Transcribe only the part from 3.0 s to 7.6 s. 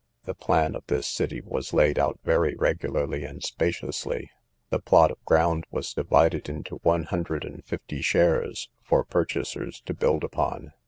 and spaciously. The plot of ground was divided into one hundred